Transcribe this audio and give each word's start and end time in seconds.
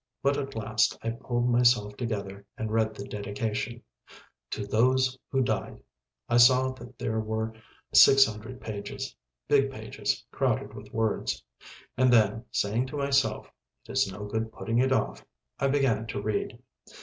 But, 0.23 0.35
at 0.37 0.55
last, 0.55 0.97
I 1.03 1.11
pulled 1.11 1.47
myself 1.47 1.95
together. 1.95 2.43
I 2.57 2.63
read 2.63 2.95
the 2.95 3.07
dedication, 3.07 3.83
"To 4.49 4.65
those 4.65 5.19
who 5.29 5.43
died." 5.43 5.79
I 6.27 6.37
saw 6.37 6.71
that 6.71 6.97
there 6.97 7.19
were 7.19 7.53
600 7.93 8.59
pages, 8.59 9.15
big 9.47 9.69
pages 9.69 10.25
crowded 10.31 10.73
with 10.73 10.91
words. 10.91 11.43
And 11.97 12.11
then, 12.11 12.45
saying 12.49 12.87
to 12.87 12.97
myself, 12.97 13.45
"It 13.87 13.91
is 13.91 14.11
no 14.11 14.25
good 14.25 14.51
putting 14.51 14.79
it 14.79 14.91
off," 14.91 15.23
I 15.59 15.67
began 15.67 16.07
to 16.07 16.19
read. 16.23 16.57